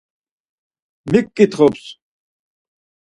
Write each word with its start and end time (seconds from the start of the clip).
Mik 1.09 1.27
ǩitxups. 1.35 1.85